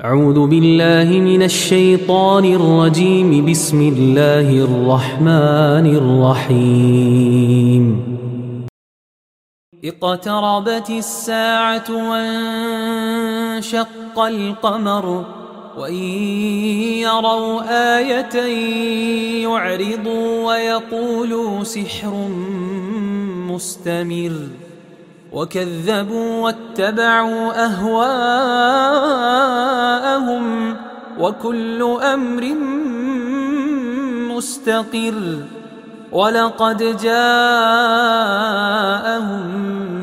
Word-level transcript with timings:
أعوذ 0.00 0.46
بالله 0.46 1.20
من 1.20 1.42
الشيطان 1.42 2.44
الرجيم. 2.44 3.50
بسم 3.50 3.92
الله 3.96 4.64
الرحمن 4.64 5.86
الرحيم. 5.96 7.84
اقتربت 9.84 10.90
الساعة 10.90 11.84
وانشق 12.10 13.86
القمر 14.18 15.24
وإن 15.78 16.04
يروا 17.04 17.60
آية 17.98 18.36
يعرضوا 19.44 20.46
ويقولوا 20.46 21.64
سحر 21.64 22.28
مستمر. 23.52 24.32
وكذبوا 25.32 26.44
واتبعوا 26.44 27.64
أهواءهم 27.64 28.06
وكل 31.18 31.82
أمر 32.02 32.44
مستقر 34.34 35.36
ولقد 36.12 36.96
جاءهم 37.02 37.22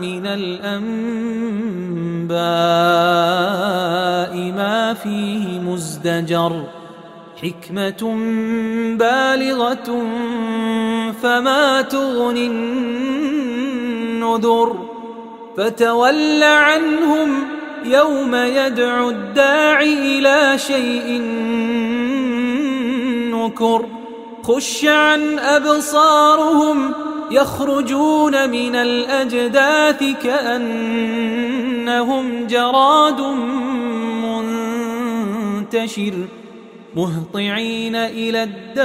من 0.00 0.26
الأنباء 0.26 0.74
ما 4.52 4.94
فيه 4.94 5.60
مزدجر 5.60 6.64
حكمة 7.42 8.16
بالغة 8.98 10.02
فما 11.22 11.82
تغني 11.82 12.46
النذر 14.24 14.93
فتول 15.56 16.42
عنهم 16.42 17.42
يوم 17.84 18.34
يدعو 18.34 19.10
الداعي 19.10 20.18
إلى 20.18 20.58
شيء 20.58 21.22
نكر. 23.34 23.86
خش 24.42 24.84
عن 24.84 25.38
أبصارهم 25.38 26.92
يخرجون 27.30 28.50
من 28.50 28.74
الأجداث 28.74 30.04
كأنهم 30.22 31.26
جراد 32.46 33.20
منتشر 35.70 36.14
مهطعين 36.96 37.96
إلى 37.96 38.42
الداع. 38.42 38.84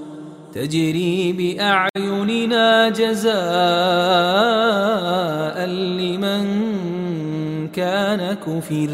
تجري 0.53 1.33
بأعيننا 1.33 2.89
جزاء 2.89 3.31
لمن 5.65 6.47
كان 7.67 8.33
كفر. 8.33 8.89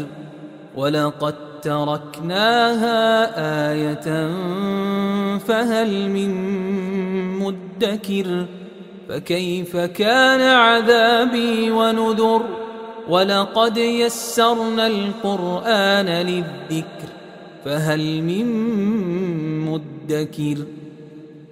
ولقد 0.76 1.34
تركناها 1.62 3.00
آية 3.72 4.30
فهل 5.38 6.10
من 6.10 6.30
مدكر؟ 7.38 8.46
فكيف 9.08 9.76
كان 9.76 10.40
عذابي 10.40 11.70
ونذر؟ 11.70 12.42
ولقد 13.08 13.76
يسرنا 13.76 14.86
القرآن 14.86 16.06
للذكر 16.06 17.08
فهل 17.64 18.22
من 18.22 18.46
مدكر؟ 19.60 20.77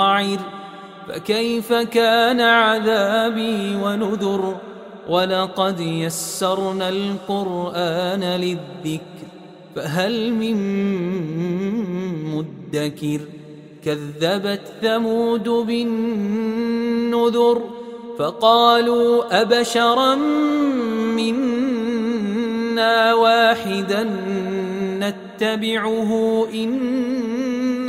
منقعر 0.00 0.38
فكيف 1.08 1.72
كان 1.72 2.40
عذابي 2.40 3.76
ونذر 3.82 4.56
ولقد 5.08 5.80
يسرنا 5.80 6.88
القرآن 6.88 8.20
للذكر 8.20 9.00
فهل 9.76 10.32
من 10.32 10.56
مدكر 12.34 13.20
كذبت 13.84 14.60
ثمود 14.82 15.48
بالنذر 15.48 16.02
فقالوا 18.18 19.42
أبشرا 19.42 20.14
منا 21.16 23.14
واحدا 23.14 24.02
نتبعه 25.00 26.46
إنا 26.54 27.19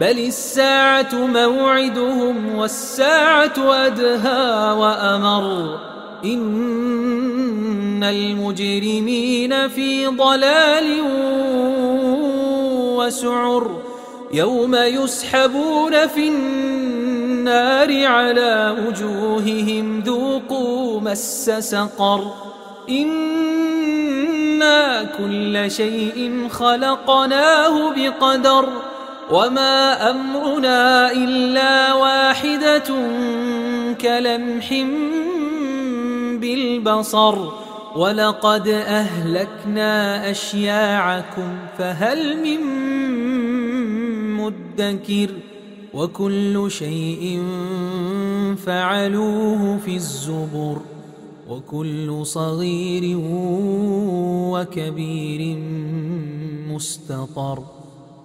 بل 0.00 0.18
الساعة 0.18 1.14
موعدهم 1.14 2.54
والساعة 2.54 3.52
أدهى 3.58 4.72
وأمر. 4.72 5.78
إن 6.24 8.04
المجرمين 8.04 9.68
في 9.68 10.06
ضلال 10.06 11.00
وسعر. 12.96 13.80
يوم 14.32 14.74
يسحبون 14.74 16.06
في 16.06 16.28
النار 16.28 18.06
على 18.06 18.76
وجوههم 18.86 20.00
ذوقوا 20.00 21.00
مس 21.00 21.50
سقر. 21.58 22.32
إنا 22.90 25.02
كل 25.02 25.70
شيء 25.70 26.48
خلقناه 26.50 27.90
بقدر. 27.90 28.68
وما 29.30 30.10
أمرنا 30.10 31.12
إلا 31.12 31.94
واحدة 31.94 32.88
كلمح 34.00 34.72
بالبصر 36.40 37.38
ولقد 37.96 38.68
أهلكنا 38.68 40.30
أشياعكم 40.30 41.56
فهل 41.78 42.42
من 42.42 42.60
مدكر 44.36 45.30
وكل 45.94 46.70
شيء 46.70 47.42
فعلوه 48.66 49.78
في 49.78 49.96
الزبر 49.96 50.80
وكل 51.48 52.26
صغير 52.26 53.18
وكبير 54.52 55.58
مستطر 56.68 57.62